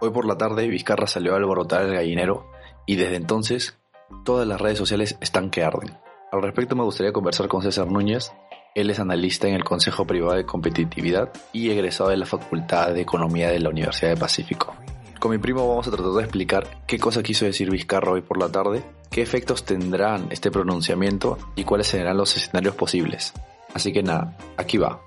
[0.00, 2.50] Hoy por la tarde Vizcarra salió a alborotar el gallinero
[2.86, 3.76] y desde entonces
[4.24, 5.98] todas las redes sociales están que arden.
[6.30, 8.32] Al respecto me gustaría conversar con César Núñez.
[8.76, 13.00] Él es analista en el Consejo Privado de Competitividad y egresado de la Facultad de
[13.00, 14.76] Economía de la Universidad de Pacífico.
[15.18, 18.38] Con mi primo vamos a tratar de explicar qué cosa quiso decir Vizcarra hoy por
[18.38, 23.32] la tarde, qué efectos tendrán este pronunciamiento y cuáles serán los escenarios posibles.
[23.74, 25.00] Así que nada, aquí va.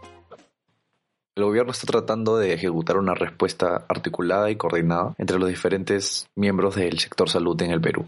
[1.34, 6.76] El gobierno está tratando de ejecutar una respuesta articulada y coordinada entre los diferentes miembros
[6.76, 8.06] del sector salud en el Perú.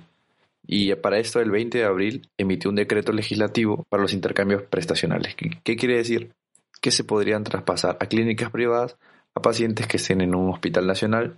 [0.68, 5.36] Y para esto, el 20 de abril emitió un decreto legislativo para los intercambios prestacionales.
[5.36, 6.34] ¿Qué quiere decir?
[6.82, 8.98] Que se podrían traspasar a clínicas privadas
[9.36, 11.38] a pacientes que estén en un hospital nacional,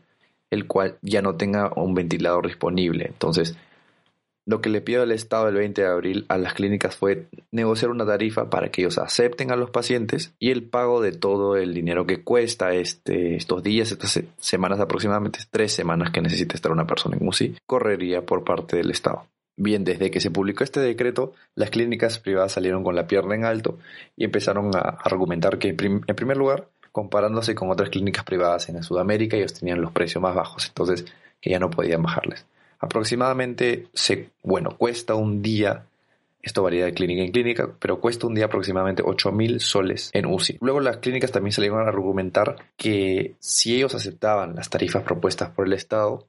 [0.50, 3.06] el cual ya no tenga un ventilador disponible.
[3.06, 3.56] Entonces,
[4.46, 7.92] lo que le pidió el Estado el 20 de abril a las clínicas fue negociar
[7.92, 11.74] una tarifa para que ellos acepten a los pacientes y el pago de todo el
[11.74, 16.86] dinero que cuesta este, estos días, estas semanas aproximadamente, tres semanas que necesita estar una
[16.86, 19.26] persona en UCI, correría por parte del Estado.
[19.58, 23.46] Bien, desde que se publicó este decreto, las clínicas privadas salieron con la pierna en
[23.46, 23.80] alto
[24.18, 29.38] y empezaron a argumentar que, en primer lugar, comparándose con otras clínicas privadas en Sudamérica,
[29.38, 31.06] ellos tenían los precios más bajos, entonces
[31.40, 32.46] que ya no podían bajarles.
[32.80, 35.86] Aproximadamente, se, bueno, cuesta un día,
[36.42, 40.58] esto varía de clínica en clínica, pero cuesta un día aproximadamente 8.000 soles en UCI.
[40.62, 45.68] Luego las clínicas también salieron a argumentar que si ellos aceptaban las tarifas propuestas por
[45.68, 46.26] el Estado,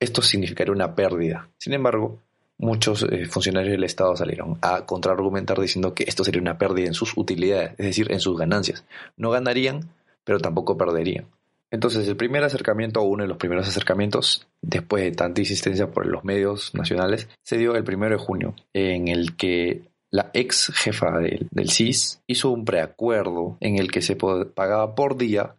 [0.00, 1.48] esto significaría una pérdida.
[1.58, 2.18] Sin embargo,
[2.58, 6.94] muchos eh, funcionarios del Estado salieron a contraargumentar diciendo que esto sería una pérdida en
[6.94, 8.84] sus utilidades, es decir, en sus ganancias.
[9.16, 9.88] No ganarían,
[10.24, 11.26] pero tampoco perderían.
[11.70, 16.06] Entonces, el primer acercamiento, o uno de los primeros acercamientos, después de tanta insistencia por
[16.06, 21.18] los medios nacionales, se dio el primero de junio, en el que la ex jefa
[21.18, 25.56] del, CIS hizo un preacuerdo en el que se pagaba por día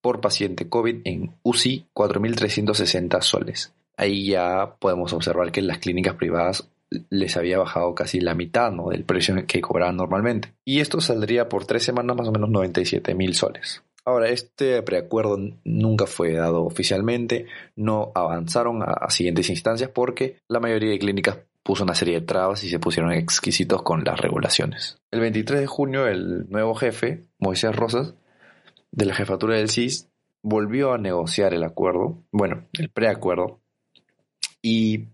[0.00, 3.72] por paciente COVID en UCI 4.360 soles.
[3.96, 6.68] Ahí ya podemos observar que las clínicas privadas
[7.10, 10.52] les había bajado casi la mitad del precio que cobraban normalmente.
[10.64, 13.82] Y esto saldría por tres semanas más o menos 97 mil soles.
[14.06, 20.90] Ahora, este preacuerdo nunca fue dado oficialmente, no avanzaron a, siguientes instancias porque la mayoría
[20.90, 24.98] de clínicas puso una serie de trabas y se pusieron exquisitos con las regulaciones.
[25.10, 28.14] El 23 de junio, el nuevo jefe, Moisés Rosas,
[28.92, 30.10] de la jefatura del CIS,
[30.42, 33.60] volvió a negociar el acuerdo, bueno, el preacuerdo,
[34.60, 35.08] y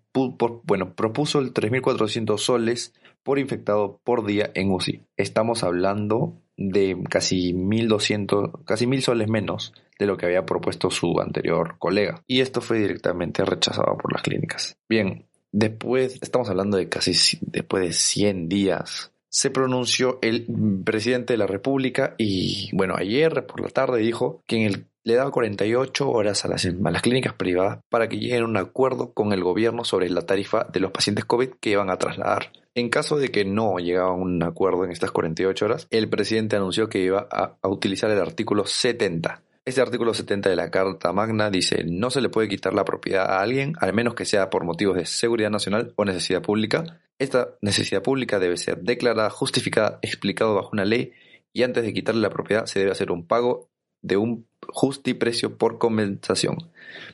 [0.64, 5.02] bueno, propuso el 3.400 soles por infectado por día en UCI.
[5.16, 11.18] Estamos hablando de casi 1.200, casi 1.000 soles menos de lo que había propuesto su
[11.20, 12.22] anterior colega.
[12.26, 14.76] Y esto fue directamente rechazado por las clínicas.
[14.88, 20.46] Bien, después, estamos hablando de casi después de 100 días, se pronunció el
[20.84, 25.14] presidente de la República y, bueno, ayer por la tarde dijo que en el le
[25.14, 29.12] daba 48 horas a las, a las, clínicas privadas para que lleguen a un acuerdo
[29.14, 32.52] con el gobierno sobre la tarifa de los pacientes COVID que iban a trasladar.
[32.74, 36.56] En caso de que no llegaba a un acuerdo en estas 48 horas, el presidente
[36.56, 39.42] anunció que iba a, utilizar el artículo 70.
[39.64, 43.28] Este artículo 70 de la Carta Magna dice, no se le puede quitar la propiedad
[43.28, 47.00] a alguien, al menos que sea por motivos de seguridad nacional o necesidad pública.
[47.18, 51.12] Esta necesidad pública debe ser declarada, justificada, explicado bajo una ley
[51.52, 53.68] y antes de quitarle la propiedad se debe hacer un pago
[54.00, 56.70] de un justiprecio por compensación.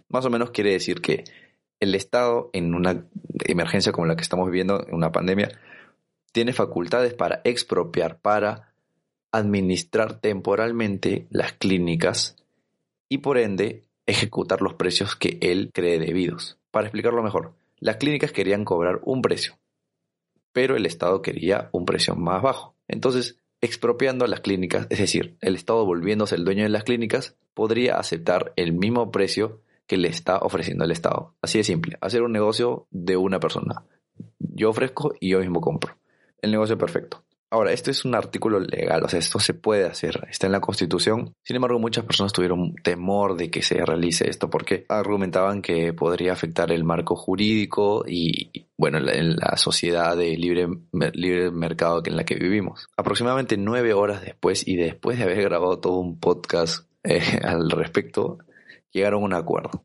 [0.09, 1.25] Más o menos quiere decir que
[1.81, 3.07] el Estado en una
[3.45, 5.51] emergencia como la que estamos viviendo, en una pandemia,
[6.33, 8.75] tiene facultades para expropiar, para
[9.33, 12.37] administrar temporalmente las clínicas
[13.09, 16.59] y por ende ejecutar los precios que él cree debidos.
[16.71, 19.59] Para explicarlo mejor, las clínicas querían cobrar un precio,
[20.53, 22.75] pero el Estado quería un precio más bajo.
[22.89, 27.37] Entonces, expropiando a las clínicas, es decir, el Estado volviéndose el dueño de las clínicas,
[27.55, 31.35] podría aceptar el mismo precio que le está ofreciendo el Estado.
[31.43, 33.85] Así de simple, hacer un negocio de una persona.
[34.39, 35.97] Yo ofrezco y yo mismo compro.
[36.41, 37.23] El negocio perfecto.
[37.49, 40.61] Ahora, esto es un artículo legal, o sea, esto se puede hacer, está en la
[40.61, 41.33] Constitución.
[41.45, 46.33] Sin embargo, muchas personas tuvieron temor de que se realice esto porque argumentaban que podría
[46.33, 50.67] afectar el marco jurídico y, bueno, en la sociedad de libre,
[51.13, 52.89] libre mercado en la que vivimos.
[52.97, 58.39] Aproximadamente nueve horas después y después de haber grabado todo un podcast eh, al respecto,
[58.97, 59.85] llegaron a un acuerdo.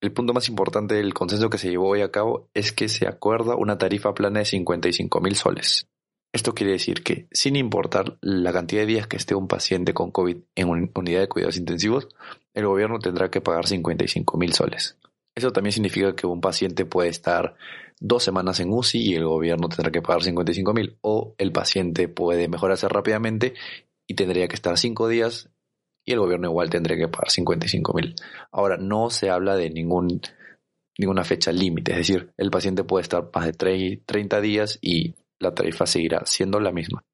[0.00, 3.06] El punto más importante del consenso que se llevó hoy a cabo es que se
[3.06, 5.88] acuerda una tarifa plana de 55 mil soles.
[6.32, 10.10] Esto quiere decir que, sin importar la cantidad de días que esté un paciente con
[10.10, 12.08] COVID en una unidad de cuidados intensivos,
[12.54, 14.98] el gobierno tendrá que pagar 55 mil soles.
[15.34, 17.56] Eso también significa que un paciente puede estar
[18.00, 20.98] dos semanas en UCI y el gobierno tendrá que pagar 55 mil.
[21.00, 23.54] O el paciente puede mejorarse rápidamente
[24.06, 25.50] y tendría que estar cinco días
[26.04, 28.14] y el gobierno igual tendría que pagar 55 mil.
[28.52, 30.20] Ahora, no se habla de ningún,
[30.98, 35.54] ninguna fecha límite, es decir, el paciente puede estar más de 30 días y la
[35.54, 37.04] tarifa seguirá siendo la misma.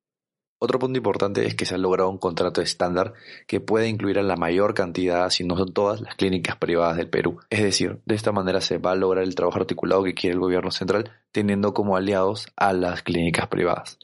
[0.63, 3.15] Otro punto importante es que se ha logrado un contrato estándar
[3.47, 7.09] que puede incluir a la mayor cantidad, si no son todas, las clínicas privadas del
[7.09, 7.41] Perú.
[7.49, 10.41] Es decir, de esta manera se va a lograr el trabajo articulado que quiere el
[10.41, 13.99] gobierno central, teniendo como aliados a las clínicas privadas.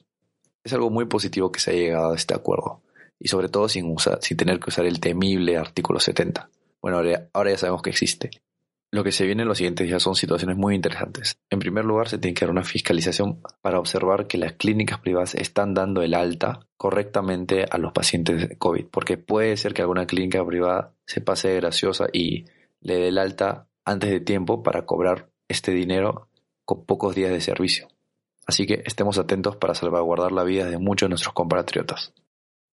[0.64, 2.80] Es algo muy positivo que se haya llegado a este acuerdo,
[3.18, 6.50] y sobre todo sin, usar, sin tener que usar el temible artículo 70.
[6.80, 6.98] Bueno,
[7.32, 8.30] ahora ya sabemos que existe.
[8.92, 11.38] Lo que se viene en los siguientes días son situaciones muy interesantes.
[11.50, 15.34] En primer lugar, se tiene que dar una fiscalización para observar que las clínicas privadas
[15.34, 20.06] están dando el alta correctamente a los pacientes de COVID, porque puede ser que alguna
[20.06, 22.44] clínica privada se pase de graciosa y
[22.80, 26.28] le dé el alta antes de tiempo para cobrar este dinero
[26.64, 27.88] con pocos días de servicio.
[28.46, 32.14] Así que estemos atentos para salvaguardar la vida de muchos de nuestros compatriotas.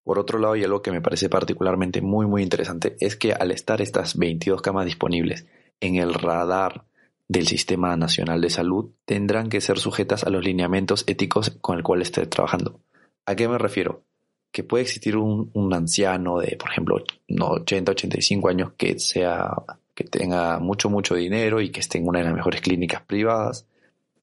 [0.03, 3.51] Por otro lado, y algo que me parece particularmente muy muy interesante, es que al
[3.51, 5.45] estar estas 22 camas disponibles
[5.79, 6.85] en el radar
[7.27, 11.83] del Sistema Nacional de Salud tendrán que ser sujetas a los lineamientos éticos con el
[11.83, 12.79] cual esté trabajando.
[13.25, 14.03] ¿A qué me refiero?
[14.51, 19.51] Que puede existir un, anciano de, por ejemplo, 80, 85 años que sea
[19.95, 23.67] que tenga mucho, mucho dinero y que esté en una de las mejores clínicas privadas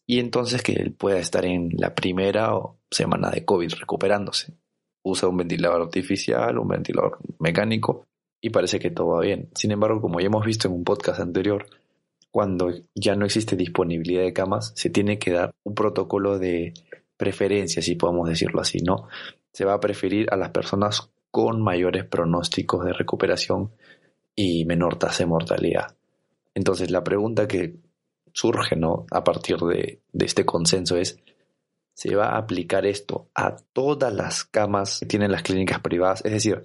[0.06, 2.50] y entonces que él pueda estar en la primera
[2.90, 4.54] semana de COVID recuperándose.
[5.02, 8.06] Usa un ventilador artificial, un ventilador mecánico
[8.40, 9.48] y parece que todo va bien.
[9.54, 11.66] Sin embargo, como ya hemos visto en un podcast anterior,
[12.30, 16.72] cuando ya no existe disponibilidad de camas, se tiene que dar un protocolo de
[17.16, 19.08] preferencia, si podemos decirlo así, ¿no?
[19.52, 23.72] Se va a preferir a las personas con mayores pronósticos de recuperación
[24.34, 25.96] y menor tasa de mortalidad.
[26.54, 27.74] Entonces, la pregunta que
[28.32, 29.06] surge, ¿no?
[29.10, 31.18] A partir de, de este consenso es,
[31.94, 36.24] ¿se va a aplicar esto a todas las camas que tienen las clínicas privadas?
[36.24, 36.62] Es decir,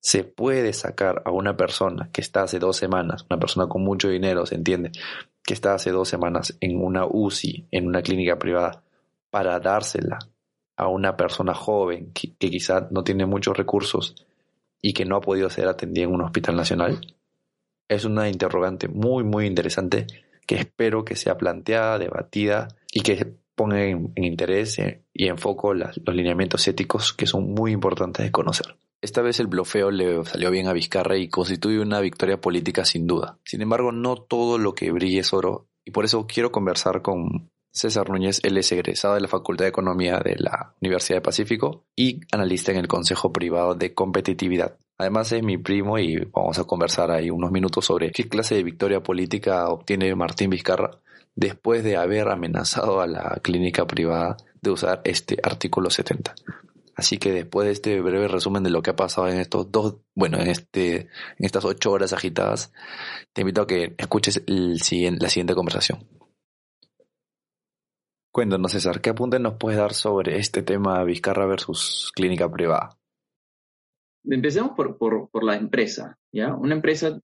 [0.00, 4.08] se puede sacar a una persona que está hace dos semanas, una persona con mucho
[4.08, 4.90] dinero, se entiende,
[5.44, 8.82] que está hace dos semanas en una UCI, en una clínica privada,
[9.30, 10.18] para dársela
[10.76, 14.26] a una persona joven que, quizá no tiene muchos recursos
[14.80, 17.00] y que no ha podido ser atendida en un hospital nacional?
[17.88, 20.06] Es una interrogante muy, muy interesante
[20.46, 24.78] que espero que sea planteada, debatida y que ponga en, interés
[25.12, 28.76] y en foco los lineamientos éticos que son muy importantes de conocer.
[29.00, 33.06] Esta vez el blofeo le salió bien a Vizcarra y constituye una victoria política sin
[33.06, 33.38] duda.
[33.44, 37.50] Sin embargo, no todo lo que brille es oro y por eso quiero conversar con
[37.72, 41.84] César Núñez, él es egresado de la Facultad de Economía de la Universidad de Pacífico
[41.96, 44.76] y analista en el Consejo Privado de Competitividad.
[44.98, 48.62] Además es mi primo y vamos a conversar ahí unos minutos sobre qué clase de
[48.62, 51.00] victoria política obtiene Martín Vizcarra
[51.34, 56.34] después de haber amenazado a la clínica privada de usar este artículo 70.
[56.94, 59.96] Así que después de este breve resumen de lo que ha pasado en estos dos,
[60.14, 62.72] bueno, en este, en estas ocho horas agitadas,
[63.32, 66.06] te invito a que escuches la siguiente conversación.
[68.30, 72.98] Cuéntanos, César, ¿qué apunte nos puedes dar sobre este tema Vizcarra versus clínica privada?
[74.24, 76.54] Empecemos por, por, por la empresa, ¿ya?
[76.54, 77.18] Una empresa,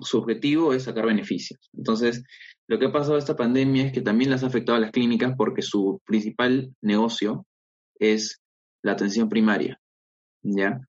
[0.00, 1.68] su objetivo es sacar beneficios.
[1.76, 2.24] Entonces,
[2.68, 5.34] lo que ha pasado esta pandemia es que también las ha afectado a las clínicas
[5.36, 7.46] porque su principal negocio
[7.98, 8.40] es
[8.82, 9.80] la atención primaria,
[10.42, 10.80] ¿ya?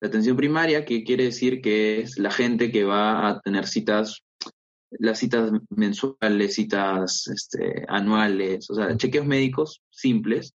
[0.00, 4.22] La atención primaria, que quiere decir que es la gente que va a tener citas,
[4.90, 10.54] las citas mensuales, citas este, anuales, o sea, chequeos médicos simples.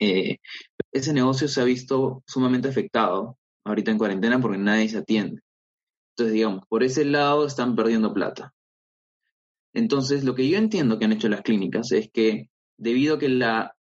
[0.00, 0.38] Eh,
[0.92, 5.42] ese negocio se ha visto sumamente afectado ahorita en cuarentena porque nadie se atiende.
[6.12, 8.52] Entonces, digamos, por ese lado están perdiendo plata.
[9.74, 12.48] Entonces, lo que yo entiendo que han hecho las clínicas es que
[12.78, 13.78] debido a que la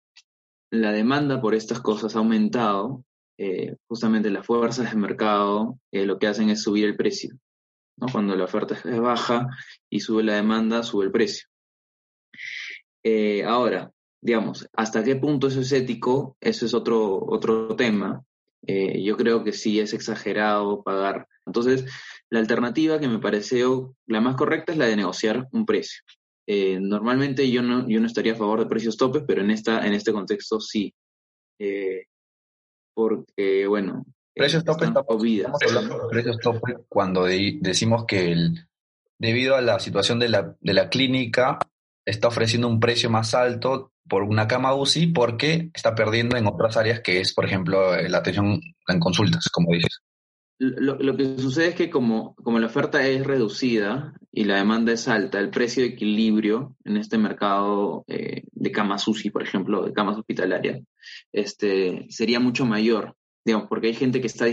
[0.71, 3.03] la demanda por estas cosas ha aumentado,
[3.37, 7.37] eh, justamente las fuerzas de mercado eh, lo que hacen es subir el precio.
[7.97, 8.07] ¿no?
[8.11, 9.47] Cuando la oferta es baja
[9.89, 11.47] y sube la demanda, sube el precio.
[13.03, 16.37] Eh, ahora, digamos, ¿hasta qué punto eso es ético?
[16.41, 18.23] Eso es otro, otro tema.
[18.67, 21.27] Yo creo que sí es exagerado pagar.
[21.45, 21.85] Entonces,
[22.29, 26.01] la alternativa que me pareció la más correcta es la de negociar un precio.
[26.47, 29.85] Eh, normalmente yo no, yo no estaría a favor de precios topes, pero en, esta,
[29.85, 30.93] en este contexto sí.
[31.59, 32.05] Eh,
[32.93, 34.05] porque, bueno.
[34.33, 38.67] Precios topes, estamos, hablando de precios topes cuando decimos que el,
[39.17, 41.57] debido a la situación de la, de la clínica
[42.05, 46.77] está ofreciendo un precio más alto por una cama UCI porque está perdiendo en otras
[46.77, 50.01] áreas que es, por ejemplo, la atención en consultas, como dices.
[50.57, 54.93] Lo, lo, que sucede es que como, como la oferta es reducida y la demanda
[54.93, 59.83] es alta, el precio de equilibrio en este mercado eh, de camas UCI, por ejemplo,
[59.83, 60.81] de camas hospitalarias,
[61.33, 63.15] este, sería mucho mayor.
[63.43, 64.45] digamos, porque hay gente que está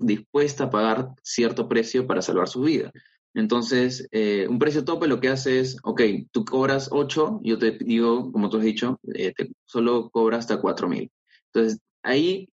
[0.00, 2.92] dispuesta a pagar cierto precio para salvar su vida.
[3.36, 6.00] Entonces, eh, un precio tope lo que hace es, ok,
[6.32, 9.34] tú cobras 8, yo te digo, como tú has dicho, eh,
[9.66, 11.12] solo cobras hasta 4 mil.
[11.52, 12.48] Entonces, ahí,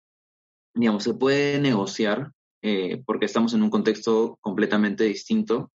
[0.75, 5.71] digamos, se puede negociar eh, porque estamos en un contexto completamente distinto.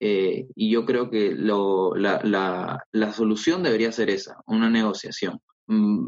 [0.00, 5.40] y yo creo que la, solución debería ser esa, una negociación.
[5.66, 6.06] Mm,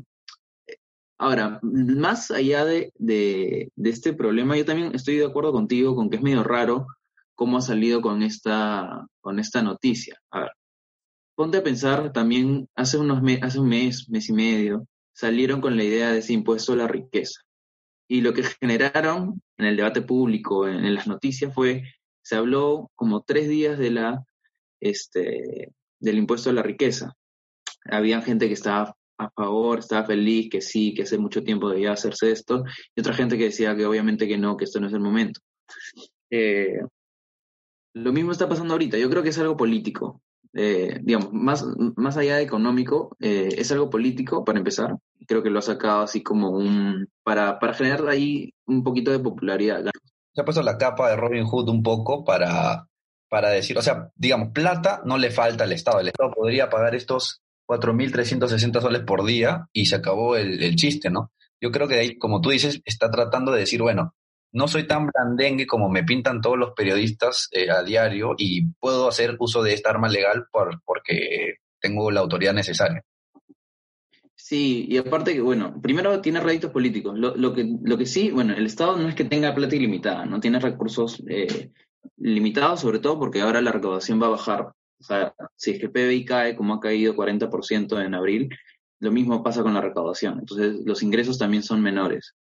[1.19, 6.17] ahora, más allá de, de este problema, yo también estoy de acuerdo contigo con que
[6.17, 6.87] es medio raro
[7.35, 10.19] cómo ha salido con esta, con esta noticia.
[10.31, 10.53] A ver,
[11.35, 15.85] ponte a pensar también, hace, unos hace un mes, mes y medio, salieron con la
[15.85, 17.41] idea de ese impuesto a la riqueza.
[18.09, 21.83] Y lo que generaron en el debate público, en, las noticias, fue,
[22.23, 24.19] se habló como tres días de
[24.81, 27.15] este, del impuesto a la riqueza.
[27.85, 31.93] Había gente que estaba a favor, estaba feliz, que sí, que hace mucho tiempo debía
[31.93, 34.93] hacerse esto, y otra gente que decía que obviamente que no, que esto no es
[34.93, 35.41] el momento.
[36.31, 36.81] Eh,
[37.95, 38.99] lo mismo está pasando ahorita.
[38.99, 40.23] Yo creo que es algo político.
[40.55, 41.65] Eh, digamos, más,
[41.97, 44.97] más allá de económico, eh, es algo político para empezar.
[45.27, 47.09] Creo que lo ha sacado así como un.
[47.23, 49.85] para, para generar ahí un poquito de popularidad.
[50.35, 52.87] Se ha puesto la capa de Robin Hood un poco para,
[53.29, 56.01] para decir, o sea, digamos, plata no le falta al Estado.
[56.01, 61.11] El Estado podría pagar estos 4.360 soles por día y se acabó el, el chiste,
[61.11, 61.31] ¿no?
[61.61, 64.15] Yo creo que ahí, como tú dices, está tratando de decir, bueno,
[64.52, 69.09] no soy tan blandengue como me pintan todos los periodistas eh, a diario y puedo
[69.09, 73.02] hacer uso de esta arma legal por, porque tengo la autoridad necesaria.
[74.35, 77.16] Sí, y aparte que, bueno, primero tiene réditos políticos.
[77.16, 80.40] Lo, que, lo que sí, bueno, el Estado no es que tenga plata ilimitada, no
[80.40, 81.71] tiene recursos eh,
[82.16, 84.73] limitados, sobre todo porque ahora la recaudación va a bajar.
[85.00, 88.49] O sea, si es que PBI cae como ha caído 40% en abril,
[89.00, 90.40] lo mismo pasa con la recaudación.
[90.40, 92.35] Entonces, los ingresos también son menores.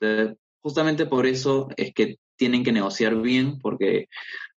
[0.00, 4.08] Entonces, justamente por eso es que tienen que negociar bien, porque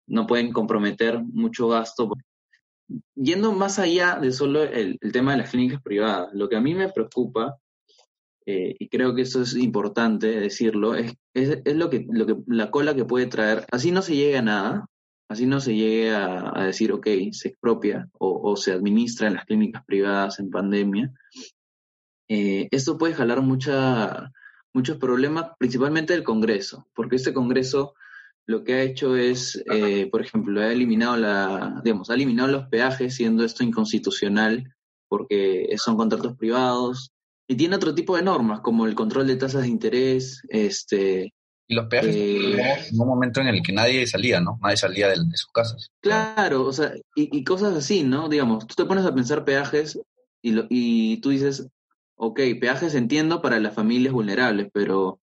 [0.08, 2.10] no pueden comprometer mucho gasto.
[3.14, 6.74] Yendo más allá de solo el, tema de las clínicas privadas, lo que a mí
[6.74, 7.58] me preocupa,
[8.44, 12.72] eh, y creo que eso es importante decirlo, es, es, lo, que, lo que la
[12.72, 13.66] cola que puede traer.
[13.70, 14.86] Así no se llegue a nada,
[15.28, 19.84] así no se llegue a, decir, ok, se expropia o, se administra en las clínicas
[19.84, 21.12] privadas en pandemia.
[22.28, 24.32] Eh, esto puede jalar mucha,
[24.72, 27.94] muchos problemas, principalmente del Congreso, porque este Congreso
[28.46, 32.66] lo que ha hecho es, eh, por ejemplo, ha eliminado la, digamos, ha eliminado los
[32.66, 34.74] peajes, siendo esto inconstitucional,
[35.08, 37.12] porque son contratos privados,
[37.48, 41.32] y tiene otro tipo de normas, como el control de tasas de interés, este...
[41.66, 42.60] Y los peajes eh,
[42.90, 44.58] en un momento en el que nadie salía, ¿no?
[44.60, 45.90] Nadie salía de, sus casas.
[46.00, 48.28] Claro, o sea, y, cosas así, ¿no?
[48.28, 50.00] Digamos, tú te pones a pensar peajes
[50.42, 51.68] y, lo, y tú dices,
[52.22, 55.20] ok, peajes entiendo para las familias vulnerables, pero,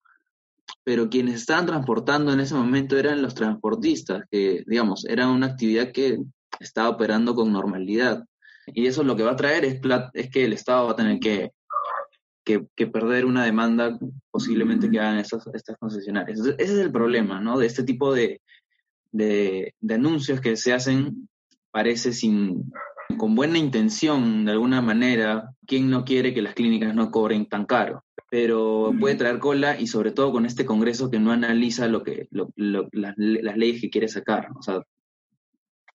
[0.83, 5.91] pero quienes estaban transportando en ese momento eran los transportistas, que, digamos, era una actividad
[5.91, 6.17] que
[6.59, 8.25] estaba operando con normalidad.
[8.65, 9.79] Y eso lo que va a traer es,
[10.13, 11.51] es que el Estado va a tener que,
[12.43, 13.95] que, perder una demanda
[14.31, 16.39] posiblemente que hagan estas, estas concesionarias.
[16.39, 17.59] ese es el problema, ¿no?
[17.59, 18.41] De este tipo de,
[19.11, 21.29] de, de anuncios que se hacen,
[21.69, 22.71] parece sin,
[23.15, 27.65] con buena intención, de alguna manera, ¿quién no quiere que las clínicas no cobren tan
[27.65, 28.03] caro?
[28.29, 32.27] Pero puede traer cola y sobre todo con este Congreso que no analiza lo que
[32.31, 34.49] las, leyes que quiere sacar.
[34.57, 34.81] O sea,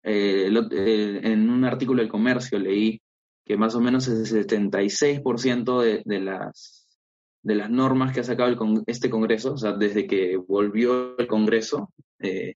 [0.04, 3.02] eh, eh, en un artículo del comercio leí
[3.46, 7.00] que más o menos el 76% de, de, las,
[7.44, 11.28] de las normas que ha sacado el, este Congreso, o sea, desde que volvió el
[11.28, 12.56] Congreso, eh,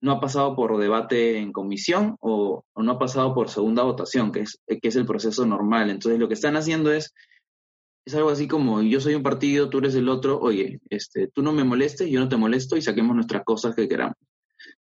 [0.00, 4.40] no ha pasado por debate en comisión o, no ha pasado por segunda votación, que
[4.40, 5.90] es, que es el proceso normal.
[5.90, 7.14] Entonces lo que están haciendo es,
[8.06, 11.42] es algo así como yo soy un partido, tú eres el otro, oye, este, tú
[11.42, 14.16] no me molestes, yo no te molesto y saquemos nuestras cosas que queramos.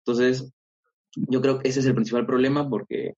[0.04, 0.52] Entonces,
[1.14, 3.14] yo creo que ese es el principal problema porque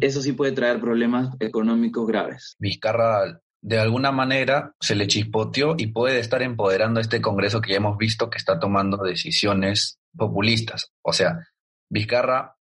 [0.00, 2.56] eso sí puede traer problemas económicos graves.
[2.58, 7.72] Vizcarra de alguna manera se le chispoteó y puede estar empoderando a este Congreso que
[7.72, 10.92] ya hemos visto que está tomando decisiones populistas.
[11.02, 11.38] O sea,
[11.88, 12.56] Vizcarra,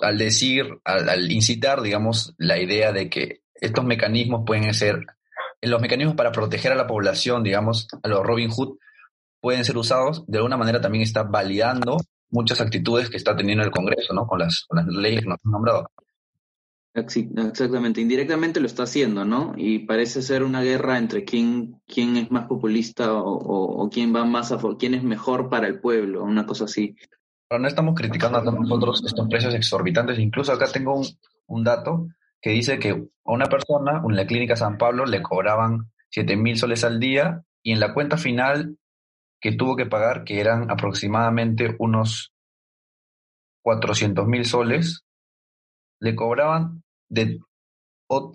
[0.00, 5.06] al decir, al, incitar, digamos, la idea de que estos mecanismos pueden ser,
[5.62, 8.78] los mecanismos para proteger a la población, digamos, a los Robin Hood,
[9.40, 11.98] pueden ser usados, de alguna manera también está validando
[12.30, 14.26] muchas actitudes que está teniendo el Congreso, ¿no?
[14.26, 15.90] Con las, con las leyes que nos han nombrado.
[16.96, 19.52] Exactamente, indirectamente lo está haciendo, ¿no?
[19.54, 24.50] Y parece ser una guerra entre quién, quién es más populista o, quién va más
[24.50, 26.96] a quién es mejor para el pueblo, una cosa así.
[27.48, 30.18] Pero no estamos criticando a nosotros estos precios exorbitantes.
[30.18, 30.98] Incluso acá tengo
[31.46, 32.08] un, dato
[32.40, 36.56] que dice que a una persona en la clínica San Pablo le cobraban 7 mil
[36.56, 38.78] soles al día y en la cuenta final
[39.38, 42.32] que tuvo que pagar, que eran aproximadamente unos
[43.60, 45.04] 400 mil soles,
[46.00, 47.38] le cobraban de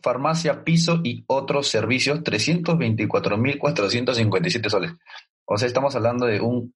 [0.04, 4.94] farmacia, piso y otros servicios 324.457 soles.
[5.46, 6.74] O sea, estamos hablando de un,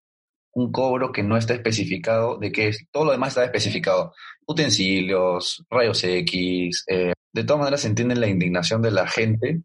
[0.54, 4.14] un cobro que no está especificado, de que es, todo lo demás está especificado.
[4.48, 6.84] Utensilios, rayos X.
[6.88, 9.62] Eh, de todas maneras se entiende la indignación de la gente,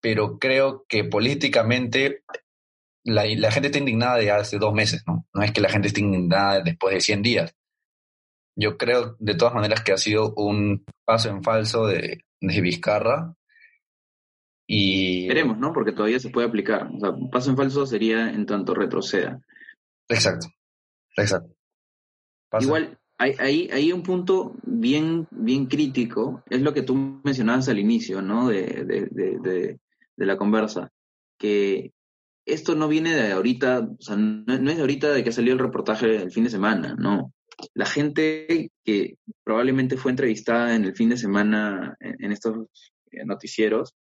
[0.00, 2.22] pero creo que políticamente
[3.04, 5.26] la, la gente está indignada de hace dos meses, ¿no?
[5.34, 7.54] No es que la gente esté indignada después de 100 días.
[8.56, 13.34] Yo creo de todas maneras que ha sido un paso en falso de, de Vizcarra.
[14.66, 15.22] Y...
[15.22, 15.72] Esperemos, ¿no?
[15.72, 16.88] Porque todavía se puede aplicar.
[16.94, 19.40] O sea, paso en falso sería en tanto retroceda.
[20.08, 20.48] Exacto,
[21.16, 21.54] exacto.
[22.60, 27.80] Igual, hay, hay, hay, un punto bien, bien crítico, es lo que tú mencionabas al
[27.80, 28.48] inicio, ¿no?
[28.48, 29.80] De, de, de,
[30.16, 30.92] de la conversa,
[31.36, 31.92] que
[32.46, 35.52] esto no viene de ahorita, o sea, no, no, es de ahorita de que salió
[35.52, 37.32] el reportaje el fin de semana, no
[37.74, 43.94] la gente que probablemente fue entrevistada en el fin de semana en, estos eh, noticieros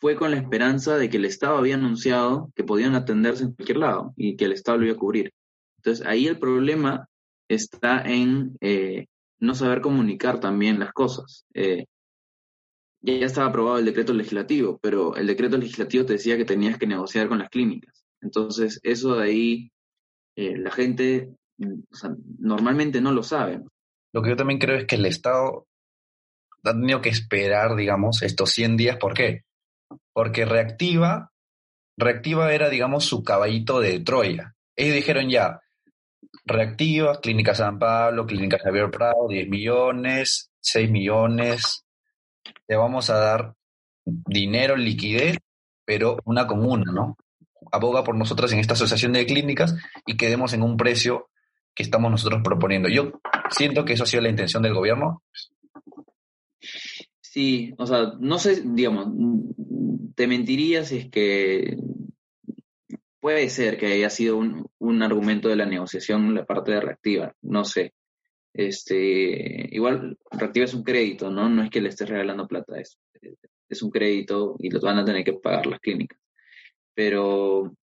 [0.00, 3.78] fue con la esperanza de que el Estado había anunciado que podían atenderse en cualquier
[3.78, 5.32] lado y que el Estado lo iba a cubrir.
[5.78, 7.08] Entonces ahí el problema
[7.48, 9.06] está en eh,
[9.38, 11.46] no saber comunicar también las cosas.
[11.54, 11.86] Eh,
[13.00, 16.86] ya estaba aprobado el decreto legislativo, pero el decreto legislativo te decía que tenías que
[16.86, 18.04] negociar con las clínicas.
[18.22, 19.70] Entonces eso de ahí,
[20.36, 21.36] la gente
[22.38, 23.68] normalmente no lo saben.
[24.12, 25.66] Lo que yo también creo es que el Estado
[26.64, 28.96] ha tenido que esperar, digamos, estos 100 días.
[28.96, 29.42] ¿Por qué?
[30.12, 31.32] Porque Reactiva,
[31.96, 34.54] Reactiva era, digamos, su caballito de Troya.
[34.76, 35.60] Ellos dijeron ya,
[36.44, 41.84] Reactiva, Clínica San Pablo, Clínica Javier Prado, 10 millones, 6 millones,
[42.66, 43.54] te vamos a dar
[44.04, 45.38] dinero, liquidez,
[45.84, 47.16] pero una comuna, ¿no?
[47.72, 49.74] Aboga por nosotras en esta asociación de clínicas
[50.06, 51.30] y quedemos en un precio
[51.74, 52.88] que estamos nosotros proponiendo.
[52.88, 55.22] Yo siento que eso ha sido la intención del gobierno.
[57.20, 59.08] Sí, o sea, no sé, digamos,
[60.14, 61.76] te mentiría si es que
[63.20, 67.34] puede ser que haya sido un, un argumento de la negociación la parte de reactiva,
[67.42, 67.94] no sé.
[68.52, 71.48] Este, igual, reactiva es un crédito, ¿no?
[71.48, 72.98] No es que le estés regalando plata, es,
[73.68, 76.18] es un crédito y lo van a tener que pagar las clínicas.
[76.94, 77.74] Pero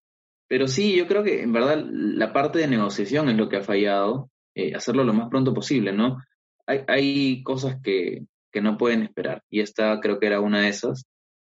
[0.51, 3.63] pero sí, yo creo que en verdad la parte de negociación es lo que ha
[3.63, 6.19] fallado, eh, hacerlo lo más pronto posible, ¿no?
[6.67, 10.69] Hay, hay cosas que, que, no pueden esperar y esta creo que era una de
[10.71, 11.05] esas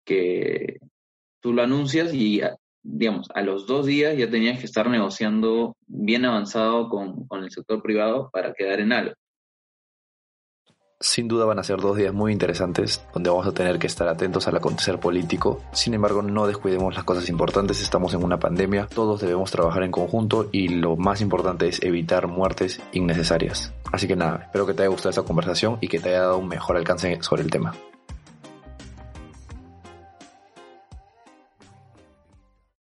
[0.05, 0.81] que
[1.41, 2.41] tú lo anuncias y,
[2.83, 7.53] digamos, a los dos días ya tenías que estar negociando bien avanzado con, con el
[7.53, 9.15] sector privado para quedar en algo.
[11.03, 14.07] Sin duda van a ser dos días muy interesantes donde vamos a tener que estar
[14.07, 15.63] atentos al acontecer político.
[15.73, 17.81] Sin embargo, no descuidemos las cosas importantes.
[17.81, 22.27] Estamos en una pandemia, todos debemos trabajar en conjunto y lo más importante es evitar
[22.27, 23.73] muertes innecesarias.
[23.91, 26.37] Así que nada, espero que te haya gustado esta conversación y que te haya dado
[26.37, 27.73] un mejor alcance sobre el tema.